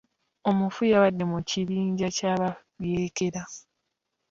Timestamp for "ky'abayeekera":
2.15-3.41